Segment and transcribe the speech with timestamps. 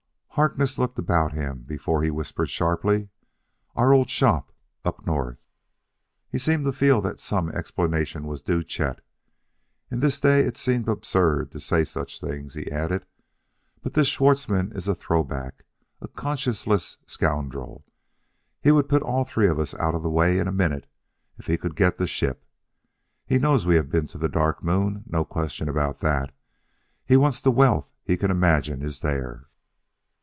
[0.35, 3.09] Harkness looked about him before he whispered sharply:
[3.75, 4.53] "Our old shop
[4.85, 5.45] up north!"
[6.29, 9.01] He seemed to feel that some explanation was due Chet.
[9.91, 13.05] "In this day it seems absurd to say such things," he added;
[13.83, 15.65] "but this Schwartzmann is a throw back
[15.99, 17.83] a conscienceless scoundrel.
[18.63, 20.87] He would put all three of us out of the way in a minute
[21.37, 22.45] if he could get the ship.
[23.27, 26.33] He knows we have been to the Dark Moon no question about that and
[27.05, 29.47] he wants the wealth he can imagine is there.